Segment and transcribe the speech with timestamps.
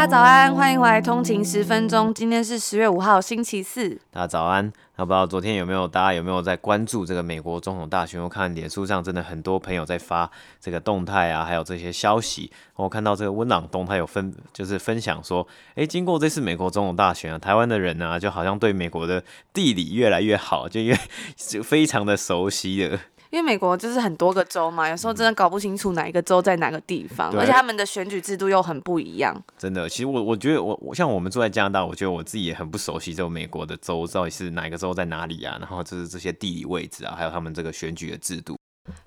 [0.00, 2.14] 大家早安，欢迎回来通勤十分钟。
[2.14, 3.90] 今天是十月五号，星期四。
[4.10, 4.72] 大家早安。
[4.96, 8.18] 那不知道昨天有没有大家有没有在关注这个美国总统大选？
[8.18, 12.50] 我看脸书上真的很多朋友在发这个动态啊，还有这些消息。
[12.76, 20.98] 我看到这个温朗东他有分就是分享说，诶，经过这次美国总统大选啊，台湾的人呢、就好像对美国的地理越来越好，就越
[21.36, 22.98] 就 非常的熟悉了。
[23.30, 29.40] 因为美国就是很多个州嘛，有时候真的搞不清楚哪一个州在哪个地方，而且他们的选举制度又很不一样。
[29.56, 38.58] 真的，其实我我觉得我我像我们住在加拿大，我觉得我自己也很不熟悉这个美国的州到底是哪一个州在哪里啊，然后就是这些地理位置啊，还有他们这个选举的制度。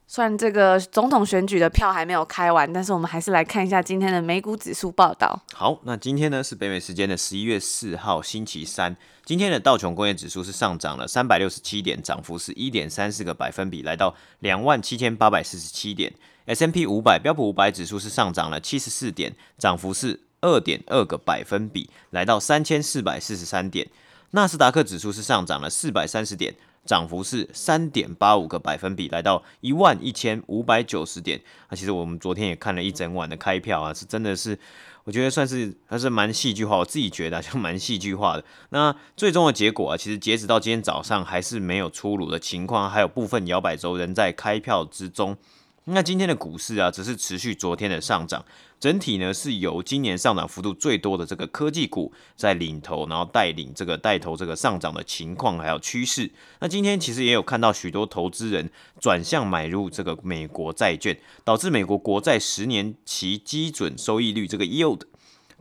[0.07, 5.41] 虽然这个总统选举的票还没有开完，但是我们还是来看一下今天的美股指数报道。
[5.53, 8.95] 好，那今天呢是北美时间的十一月四号星期三。
[9.25, 16.13] 今天的道琼工业指数是上涨了三百六十七点，涨幅是一点三四个百分比，来到两万七千八百四十七点。
[16.45, 23.87] S&P 五百标普五百指数是上涨了七十四点，涨幅是二点二个百分比，来到三千四百四十三点。
[24.31, 26.53] 纳斯达克指数是上涨了四百三十点。
[26.85, 31.41] 涨幅是三点八五个百分比，来到一万一千五百九十点。
[31.69, 34.57] 那其实我们昨天也看了一整晚的开票啊，是真的是，
[35.05, 36.77] 我觉得算是还是蛮戏剧化。
[36.77, 38.43] 我自己觉得就蛮戏剧化的。
[38.69, 45.37] 那最终的结果啊，其实截止到今天早上还是没有出炉的情况，还有部分摇摆州仍在开票之中。
[45.85, 48.45] 那今天的股市啊，只是持续昨天的上涨，
[48.83, 56.29] 整体呢是由今年上涨幅度最多的这个科技股在领头，然后带领这个带头这个上涨的情况还有趋势。
[56.59, 65.03] 那今天其实也有看到许多投资人转向买入这个美国债券，导致美国国债十年期基准收益率这个 yield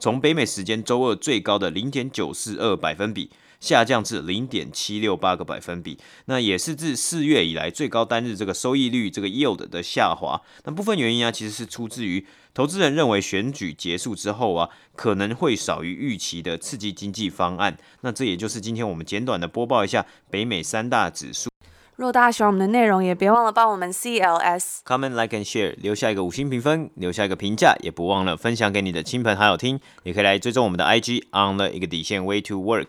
[0.00, 3.31] 从北美时间周二最高的零点九四二百分比。
[3.62, 10.43] 下降至零点七六八个百分比，那也是自四月以来最高单日这个收益率这个 yield 的下滑。
[10.65, 17.78] 那部分原因啊，其实是出自于投资人认为选举结束之后啊，可能会少于预期的刺激经济方案。
[18.00, 21.49] 那这也就是今天我们简短的播报一下北美三大指数。
[21.94, 29.79] 若大家喜欢我们的内容，也别忘了帮我们 CLS comment like and share 留下一个五星评分，留下一个评价，也不忘了分享给你的亲朋好友听。
[30.03, 32.89] 也可以来追踪我们的 IG on the 一个底线 way to work。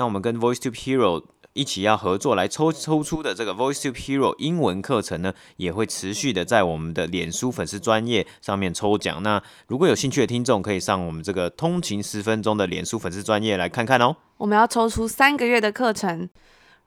[0.00, 1.22] 那我们跟 VoiceTube Hero
[1.52, 9.22] 一起要合作来抽抽出的这个 VoiceTube Hero 英文课程呢，也会持续的在我们的脸书粉丝专页上面抽奖。
[9.22, 14.16] 那如果有兴趣的听众，可以上我们这个通勤十分钟的脸书粉丝专页来看看哦。
[14.38, 16.30] 我们要抽出三个月的课程。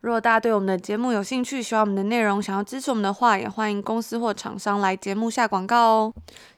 [0.02, 6.14] 如果大家对我们的节目有兴趣，喜欢我们的内容，想要支持我们的话，也欢迎公司或厂商来节目下广告哦。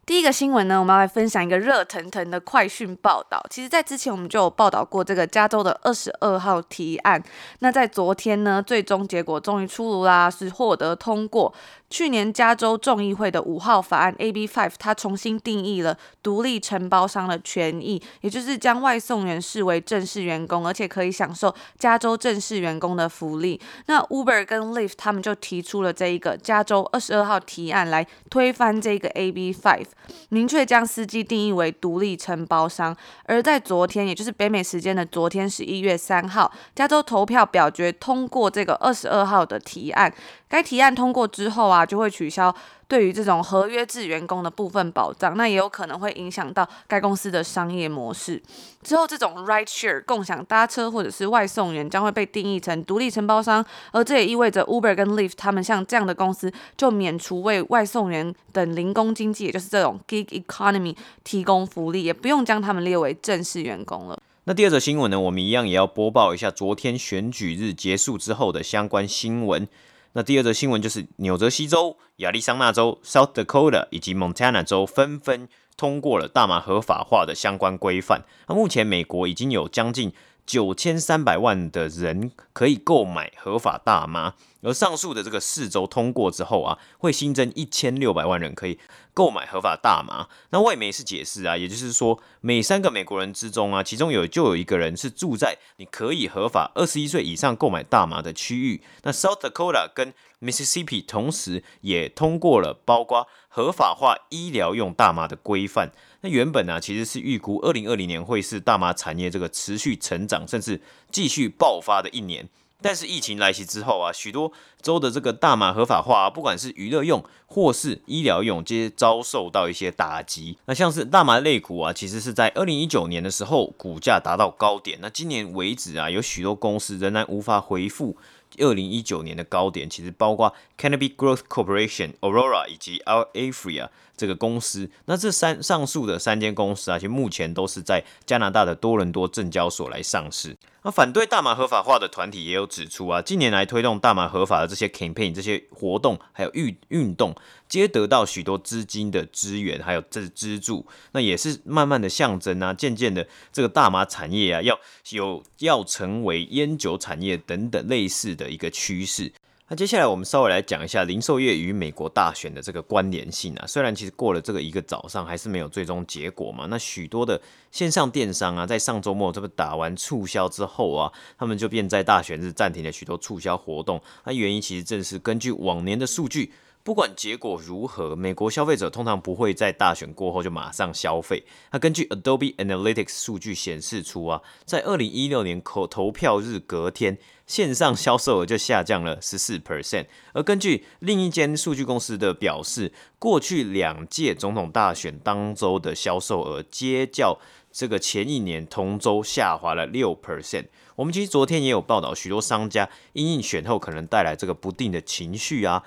[0.05, 3.43] 第一个新闻呢，我们要来分享一个热腾腾的快讯报道。
[3.49, 7.21] 其实，在之前我们就有报道过这个加州的二十二号提案。
[7.59, 11.51] 那在昨天呢，最终结果终于出炉啦，是获得通过。
[11.89, 23.59] 去年加州众议会的五号法案 AB Five，它重新定义了独立承包商的权益，也就是将外送员视为正式员工，而且可以享受加州正式员工的福利。
[23.88, 29.88] 那 Uber 跟 Lyft 他们就提出了这一个加州二十二号提案来推翻这个 AB Five。
[30.29, 32.95] 明确将司机定义为独立承包商，
[33.25, 40.13] 而在昨天，也就是北美时间的昨天十一月三号，加州投票表决通过这个二十二号的提案。
[40.55, 42.55] 该提案通过之后啊，就会取消
[42.88, 48.41] 对于这种合约制员工的部分保障，那也有可能会影响到该公司的商业模式。
[48.81, 60.95] 之后，这种 ride share 共享搭车或者是外送员将会被定义成独立承包商，而这也意味着 Uber 跟 Lyft 他们像这样的公司就免除为外送员等零工经济，也就是这种 gig economy
[61.25, 64.17] 提供福利，也不用将他们列为正式员工了。
[64.45, 69.68] 那第二则新闻呢，我们一样也要播报一下昨天选举日结束之后的相关新闻。
[70.17, 78.21] 那第二则新闻就是，纽泽西州、亚利桑那州、South Dakota 以及 Montana 州纷纷通过了大麻合法化的相关规范。
[78.47, 80.13] 那目前美国已经有将近
[80.45, 84.35] 九千三百万的人可以购买合法大麻。
[84.65, 88.79] 而上述的这个四州通过之后啊，会新增一千六百万人可以
[89.13, 90.27] 购买合法大麻。
[90.50, 98.81] 那外媒是解释啊，也就是说，每三个美国人之中啊，其中有就有一个人是住在你可以合法二十一岁以上购买大麻的区域。
[99.03, 105.91] 那 South Dakota 跟 Mississippi 同时也通过了包括合法化医疗用大麻的规范。
[106.21, 112.50] 那原本呢、啊，其实是预估二零二零年会是大麻产业这个持续成长甚至继续爆发的一年。
[112.81, 114.51] 但是疫情来袭之后啊，许多
[114.81, 120.57] 州的这个大麻合法化啊，不管是娱乐用或是医疗用，皆遭受到一些打击。
[120.66, 128.18] 那像是大麻类股啊，其实是在二零一九年的时候股价达到高点，那今年为止啊，有许多公司仍然无法回复
[128.60, 134.90] 二零一九年的高点，其实包括 Canopy Growth Corporation、Aurora 以及 Aphria 这个公司。
[135.06, 140.56] 那这三上述的三间公司啊，其实目前都是在加拿大的多伦多证交所来上市。
[140.84, 147.36] 那反对大麻合法化的团体也有指出啊，近年来推动大麻合法的这些 campaign、这些活动还有运运动，
[147.67, 150.85] 皆得到许多资金的支援，还有这资助。
[151.12, 154.79] 那也是慢慢的象征啊，渐渐的这个大麻产业啊，要
[155.09, 159.31] 有要成为烟酒产业等等类似的一个趋势。
[159.67, 163.65] 那接下来我们稍微来讲一下零售业与美国大选的这个关联性啊。
[163.65, 166.68] 虽然其实过了这个一个早上，还是没有最终结果嘛。
[166.69, 167.41] 那许多的
[167.71, 174.00] 线上电商啊，在上周末这个打完促销之后啊，他们就便在大选日暂停了许多促销活动。
[174.23, 176.53] 那原因其实正是根据往年的数据。
[176.85, 181.43] 不管结果如何，美国消费者通常不会在大选过后就马上消费。
[181.71, 187.17] 那根据 Adobe Analytics 数据显示出啊，在二零一六年投投票日隔天，
[187.47, 190.05] 线上销售额就下降了十四 percent。
[190.33, 197.39] 而根据另一间数据公司的表示，过去两届总统大选当周的销售额皆较
[197.71, 200.67] 这个前一年同周下滑了六 percent。
[200.95, 205.81] 我们其实昨天也有报道，许多商家因应选后可能带来这个不定的情绪啊。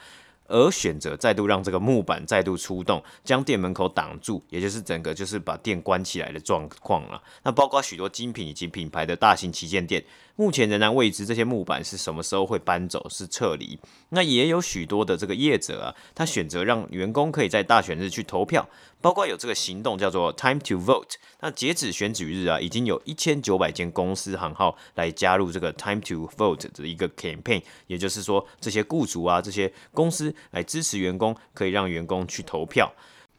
[0.48, 7.22] 而选择再度让这个木板再度出动，将店门口挡住，也就是整个就是把店关起来的状况了。
[7.44, 10.02] 那包括许多精品以及品牌的大型旗舰店，
[10.38, 13.76] 目前仍然未知这些木板是什么时候会搬走，是撤离。
[14.10, 18.68] 那也有许多的这个业者啊，他选择让员工可以在大选日去投票。
[19.00, 32.92] 包括有这个行动叫做 Time to Vote，那截止选举日啊，已经有一千九百间公司行号来加入这个 Time to Vote 的一个 campaign，也就是说，这些雇主啊，这些公司来支持员工，可以让员工去投票。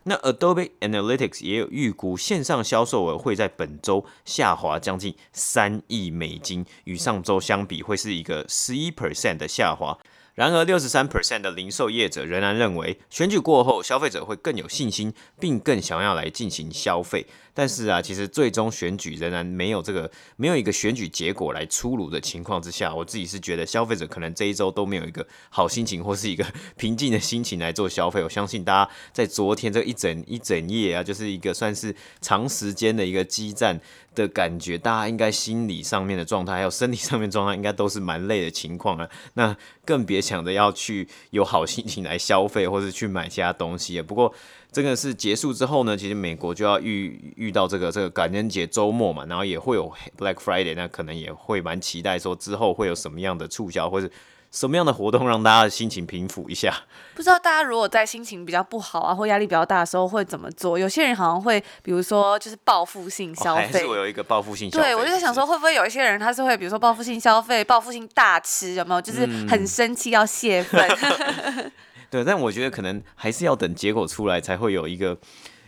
[0.09, 10.00] 那 Adobe Analytics 也有预估，线上销售额会在本周下滑将近三亿美金，与上周相比，会是一个十一 percent 的下滑。
[10.33, 17.27] 然而，六十三 percent 的零售业者仍然认为，选举过后，消费者会更有信心，并更想要来进行消费。
[17.59, 26.45] 但是啊，其实最终选举仍然没有这个没有一个选举结果来出炉的情况之下，我自己是觉得消费者可能这一周都没有一个好心情或是一个
[26.79, 28.23] 平静的心情来做消费。
[28.23, 33.77] 我相信大家在昨天这一整一整夜啊，就是一个算是长时间的一个激战
[34.15, 39.09] 的感觉，大家应该心理上面的状态还有身体上面状态应该都是蛮累的情况啊。
[39.33, 39.53] 那
[39.83, 44.01] 更别想着要去有好心情来消费或是去买其他东西。
[44.01, 44.33] 不过。
[44.71, 54.07] 这个是结束之后呢，其实美国就要遇遇到这个这个感恩节周末嘛，然后也会有 Black Friday，那可能也会蛮期待说之后会有什么样的促销或者
[54.51, 56.71] 什么样的活动让大家的心情平复一下。
[57.16, 60.77] 不知道大家如果在心情比较不好啊或压力比较大的时候会怎么做？
[60.77, 63.63] 有些人好像会，比如说就是报复性消费。
[63.63, 64.86] 哦、还是我有一个报复性消费。
[64.86, 69.01] 对，我就在想说，会不会有一些人他是会，比如说报复性消费、报复性大吃，有没有？
[69.01, 70.88] 就是很生气要泄愤。
[70.88, 71.71] 嗯
[72.09, 75.17] 对，但我觉得可能还是要等结果出来，才会有一个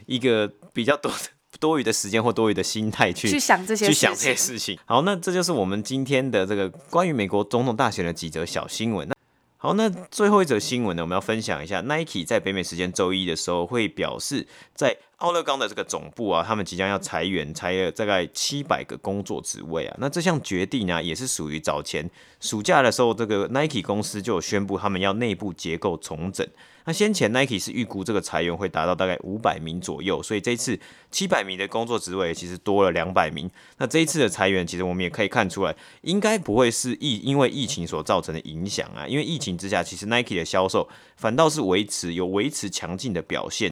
[0.05, 1.11] 一个比较多
[1.59, 4.77] 多余的时间或多余的心态去去想这些去想这些事情。
[4.85, 9.07] 好，那这就是我们今天的这个关于美国总统大选的几则小新闻。
[9.07, 9.15] 那
[9.57, 19.95] 好，那最后一则新闻呢，我们要分享一下，Nike 在北美时间周一的时候会表示，在奥勒冈的这个总部啊，他们即将要裁员，裁了大概七百个工作职位啊。
[19.99, 22.09] 那这项决定呢，也是属于早前
[22.39, 26.45] 暑假的时候，这个 Nike 公司就有宣布他们要内部结构重整。
[26.85, 30.79] 那先前 Nike 是预估这个裁员会达到大概五百名左右，所以这次
[31.11, 33.47] 七百名的工作职位其实多了两百名。
[33.77, 39.05] 那这一次的裁员，其实我们也可以看出来，应该不会是疫因为疫情所造成的影响啊。
[39.05, 43.71] 因为疫情之下，其实 Nike 的销售反倒是维持有维持强劲的表现。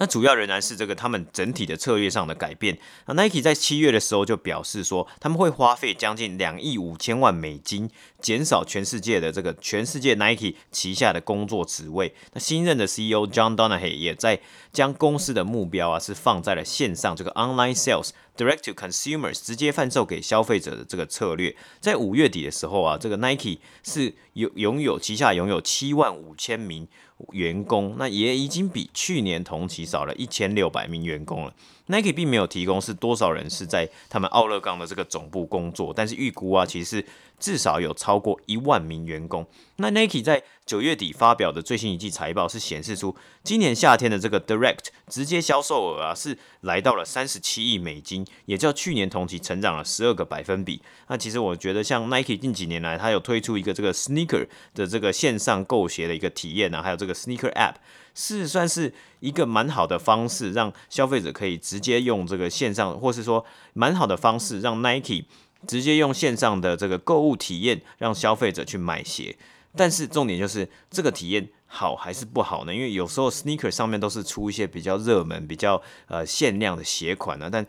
[0.00, 2.78] 那主要仍然是这个他们整体的策略上的改变。
[3.04, 12.14] 那 Nike 在七月的时候就表示说，他们会花费将近两亿五千万美金，减少全世界的这个全世界 Nike 旗下的工作职位。
[12.32, 14.40] 那新任的 CEO John Donahoe 也在
[14.72, 21.54] 将公司的目标啊是放在了线上这个 online sales direct to consumers 直接贩售给消费者的这个策略。
[21.78, 26.88] 在五月底的时候啊，这个 Nike 是有拥有旗下拥有七万五千名
[27.32, 31.52] 员工，那也已经比去年同期少了一千六百名员工了。
[31.86, 37.04] Nike 并没有提供是多少人是在他们奥勒冈的这个总部工作，但是预估啊，其实
[37.38, 39.44] 至少有超过一万名员工。
[39.80, 50.82] 那 Nike 在九月底发表的最新一季财报是显示出，今年夏天的这个 Direct 直接销售额啊是来到了三十七亿美金，也较去年同期成长了十二个百分比。
[51.08, 57.76] 那其实我觉得，像 Nike 近几年来，它有推出一个这个 Sneaker 的这个线上购鞋的一个体验啊，还有这个 Sneaker App。
[58.12, 65.24] 是算是一个蛮好的方式，让消费者可以直接用这个线上，或是说蛮好的方式，让 Nike
[65.66, 69.36] 直接用线上的这个购物体验，让消费者去买鞋。
[69.76, 72.74] 但是重点就是这个体验好还是不好呢？
[72.74, 77.48] 因为有时候 Sneaker 上面都是出一些比较热门、比较呃限量的鞋款呢。
[77.50, 77.66] 但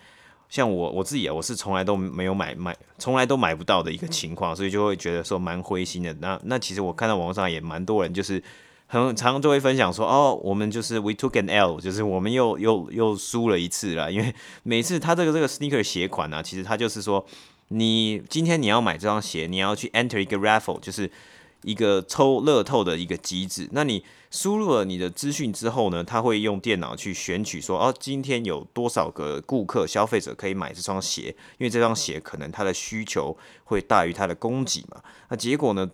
[0.49, 6.13] 像我我自己啊，我是从来都没有买买，从来都买不到的一个情况，所以就会觉得说蛮灰心的。
[6.15, 8.43] 那那其实我看到网上也蛮多人就是。
[8.93, 14.11] 很常就会分享说，哦，我们就是 we took an L，就是我们又又又输了一次了。
[14.11, 17.25] 因为每次他这个这个 sneaker 鞋款呢、其实他就是说，
[17.69, 21.09] 你今天你要买这双鞋，你要去 enter 一个 raffle，就是
[21.63, 23.67] 一个抽乐透的一个机制。
[23.71, 35.01] 那你输入了你的资讯之后呢，他会用电脑去选取说，哦，今天有多少个顾客消费者可以买这双鞋，因为这双鞋可能它的需求会大于它的供给嘛。
[35.29, 35.89] 那结果呢，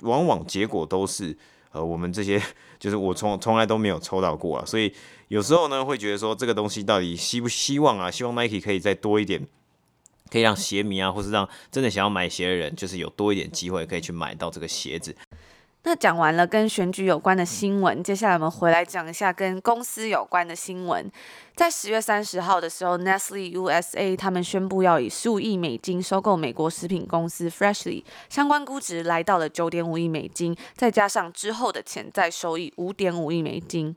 [0.00, 1.36] 往往结果都是。
[1.72, 2.40] 呃，我们这些
[2.78, 4.90] 就是我从从来都没有抽到过啊，所以
[5.28, 8.10] 有时候呢会觉得说这个东西到底希不希望啊？
[8.10, 9.46] 希望 Nike 可以再多一点，
[10.30, 15.14] 可以让鞋迷啊，或是让真的想要买鞋的人，就是有多一点机会可以去买到这个鞋子。
[15.88, 21.08] 那讲完了跟选举有关的新闻，接下来我们回来讲一下跟公司有关的新闻。
[21.54, 33.94] 在十月三十号的时候，Nestle USA 他们宣布要以十五亿美金收购美国食品公司 Freshly，相关估值来到了九点五亿美金，再加上之后的潜在收益五点五亿美金。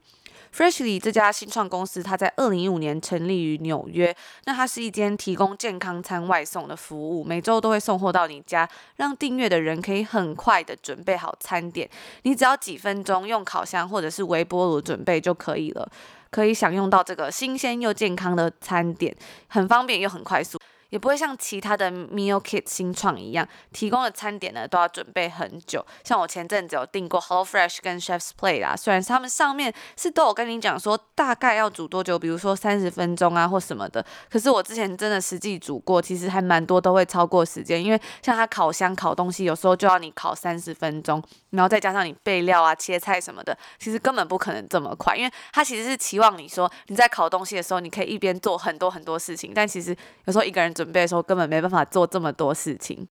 [0.56, 4.16] Freshly 这家新创公司，它在二零一五年成立于纽约。
[4.46, 11.90] 那它是一间提供健康餐外送的服务，每周都会送货到你家，让订阅的人可以很快的准备好餐点。
[12.24, 15.90] 你只要几分钟用烤箱或者是微波炉准备就可以了，
[16.32, 19.16] 可以享用到这个新鲜又健康的餐点，
[19.48, 20.60] 很方便又很快速。
[20.90, 25.86] 也不会像其他的 Meal Kit 新创一样，提供的餐点呢都要准备很久。
[26.04, 50.74] 像我前阵子有订过 HelloFresh 跟 Chef's Plate 啦，虽然他们上面是都有跟你讲说大概要煮多久，比如说三十分钟啊或什么的，可是我之前真的实际煮过，其实还蛮多都会超过时间，因为像它烤箱烤东西，有时候就要你烤三十分钟，然后再加上你备料啊、切菜什么的，其实根本不可能这么快，因为它其实是期望你说你在烤东西的时候，你可以一边做很多很多事情，但其实有时候一个人。
[50.80, 53.06] 准备的时候根本没办法做这么多事情。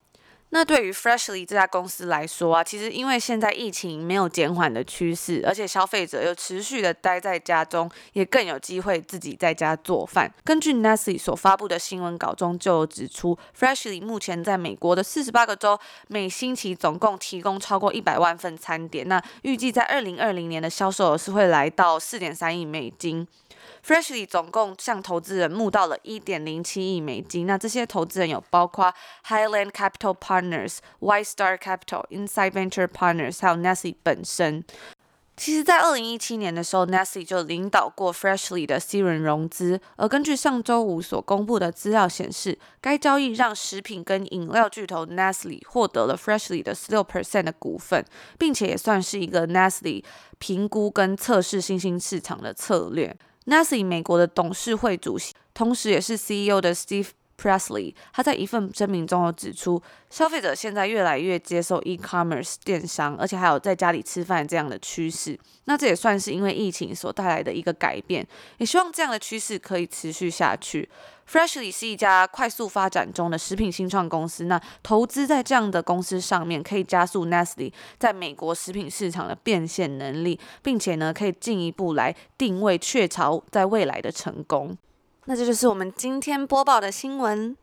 [0.51, 10.33] 那对于 Freshly 这家公司来说啊，其实因为现在疫情没有减缓的趋势，而且消费者又持续的待在家中，也更有机会自己在家做饭。
[10.45, 19.07] 根据 Nestle 所发布的新闻稿中就指出，Freshly 目前在美国的四十八个州，每星期总共提供超过一百万份餐点。
[19.07, 23.29] 那预计在二零二零年的销售额是会来到四点三亿美金。
[23.89, 28.93] Freshly 总共向投资人募到了一点零七亿美金，那这些投资人有包括
[29.27, 34.63] Highland Capital Partners、White Star Capital、Inside Venture Partners，还有 Nestle 本身。
[35.39, 48.05] 其实，在二零一七年的时候，Nestle 就领导过 Freshly 的 C 轮融资，而根据上周五所公布的资料显示，该交易让食品跟饮料巨头 Nestle 获得了 Freshly 的十六 percent 的股份，
[48.39, 50.05] 并且也算是一个 Nestle
[50.39, 53.17] 评估跟测试新兴市场的策略。
[53.49, 57.09] Nasi 美国的董事会主席，同时也是 CEO 的 Steve
[57.41, 59.81] Presley，他在一份声明中有指出，
[60.11, 65.39] 消费者现在越来越接受 e-commerce 电商，而且还有在家里吃饭这样的趋势。
[65.67, 68.27] 那这也算是因为疫情所带来的一个改变，
[68.57, 70.89] 也希望这样的趋势可以持续下去。
[71.31, 84.77] Freshly 是一家快速发展中的食品新创公司，那投资在这样的公司上面，可以加速 Nestle 在美国食品市场的变现能力，并且呢，可以进一步来定位雀巢在未来的成功。
[85.29, 87.55] 那这就是我们今天播报的新闻。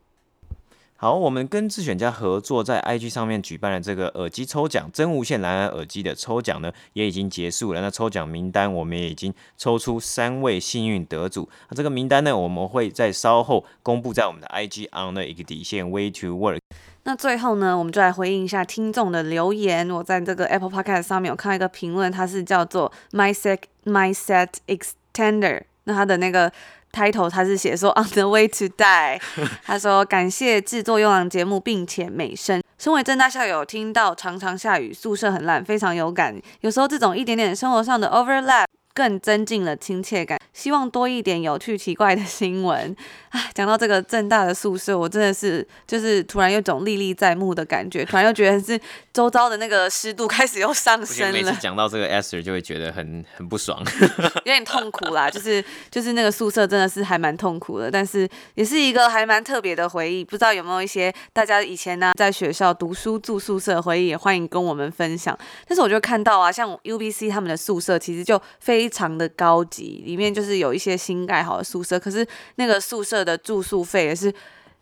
[0.94, 7.80] 好，我们跟自选家合作，在 IG 上面举办了这个耳机抽奖，真无线蓝牙耳机的抽奖呢，也已经结束了。
[7.80, 11.48] 那抽奖名单我们也已经抽出三位幸运得主。
[11.68, 16.60] 那这个名单呢，我们会在稍后公布在我们的 IG on 的一个底线 Way to Work。
[17.02, 19.90] 那最后呢，我们就来回应一下听众的留言。
[19.90, 26.52] 我在这个 Apple Podcast 上面有看到一个评论，它是叫做 MySet MySet Extender，那它的那个。
[26.92, 29.20] Title 他是写说 On the way to die，
[29.64, 32.62] 他说感谢制作优良节目并且美声。
[32.78, 36.38] 身为正大校友，听到常常下雨，宿舍很烂，非常有感。
[36.60, 40.38] 有时候这种一点点生活上的 overlap，更增进了亲切感。
[40.52, 42.94] 希望多一点有趣奇怪的新闻。
[43.30, 48.78] 唉，讲到这个正大的宿舍，我真的是就是突然有种历历在目的感觉，突然又觉得是
[49.16, 51.32] 周遭的那个湿度开始又上升了。
[51.32, 53.82] 每次讲到这个 Esther 就会觉得很很不爽，
[54.44, 55.30] 有点痛苦啦。
[55.30, 60.22] 就是就是那个宿舍真的是还蛮痛苦的，但是也是一个还蛮特别的回忆。
[60.22, 65.34] 不知道有没有一些大家以前呢、啊、在学校读书住宿舍的回忆，也欢迎跟我们分享。
[65.66, 74.30] 但是我就看到啊，像 UBC 他们的宿舍其实就非常的高级，里面就是有一些新盖好的宿舍，可是那个宿舍的住宿费也是。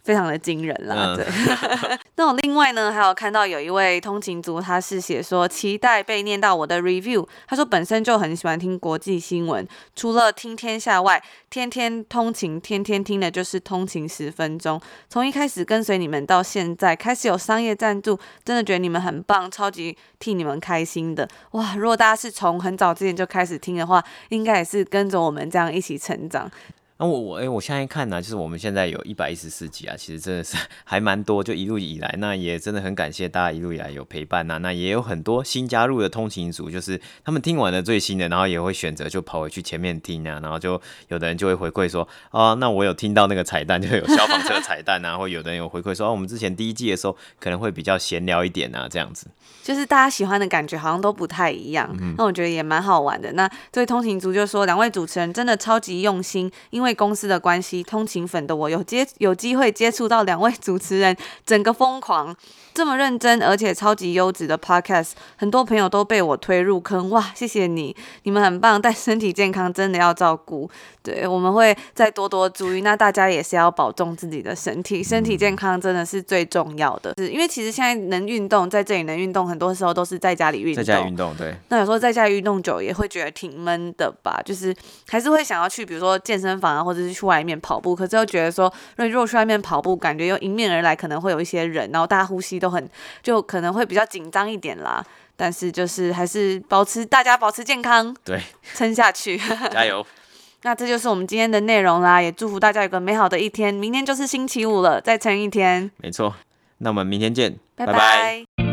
[0.04, 1.24] 非常的惊人啦，对。
[1.24, 7.26] 嗯、 那我另外呢，还有看到有一位通勤族，他是写说期待被念到我的 review。
[7.48, 14.78] 他说本身就很喜欢听国际新闻，除了听天下外，天天通勤，天天听的就是通勤十分钟。
[15.08, 21.26] 从一开始跟随你们到现在，开始有商业赞助，真的觉得你们很棒，超级替你们开心的。
[21.52, 26.50] 哇，如果大家是从很早之前就开始听的话，应该也是跟着我们这样一起成长。
[26.96, 34.58] 那我我哎，我现在看呢，就是我们现在有一百一十四集啊，其实真的是 还蛮多，就一路以来，那也真的很感谢大家一路以来有陪伴呐。
[34.58, 49.26] 那也有很多新加入的通勤族，就是他们听完了最新的，然后也会选择就跑回去前面听啊，然后就有的人就会回馈说，啊，那我有听到那个彩蛋，就有消防车彩蛋啊，或有的人有回馈说，哦，我们之前第一季的时候可能会比较闲聊一点啊，这样子，
[49.64, 53.32] 就是大家喜欢的感觉好像都不太一样，嗯、那我觉得也蛮好玩的。
[53.32, 57.82] 那这位通勤族就说，两位主持人真的超级用心，因因为公司的关系。
[57.82, 62.36] 通勤粉的我有接有机会接触到两位主持人，整个疯狂，
[62.74, 70.70] 这么认真而且超级优质的 podcast，很多朋友都被我推入坑，哇，谢谢你，你们很棒，但身体健康真的要照顾，
[71.04, 84.74] 对，我们会再多多注意，那大家也是要保重自己的身体，身体健康真的是最重要的，是因为其实现在能运动，在这里能运动，很多时候都是在家里运动，在家运动，对，那有时候在家运动久也会觉得挺闷的吧，就是
[85.08, 87.54] 还是会想要去，比如说健身房啊，或者是去外面。
[87.60, 92.90] 跑步，可是又觉得说，如果去外面跑步，感觉又迎面而来，可能会有一些人，然后大家呼吸都很，
[93.22, 95.02] 就可能会比较紧张一点啦。
[95.36, 98.40] 但是就是还是保持大家保持健康，对，
[98.74, 99.38] 撑下去，
[99.70, 100.04] 加油。
[100.64, 103.72] 那这就是我们今天的内容啦，也祝福大家有个美好的一天。
[103.72, 105.90] 明天就是星期五了，再撑一天。
[105.98, 106.34] 没错，
[106.78, 107.92] 那我们明天见，拜拜。
[107.92, 107.98] 拜
[108.56, 108.63] 拜。